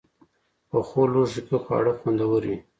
[0.69, 2.57] پخو لوښو کې خواړه خوندور وي